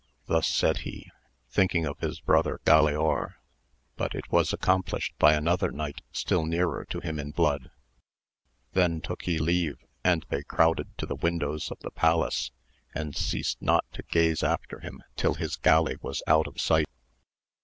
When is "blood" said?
7.29-7.69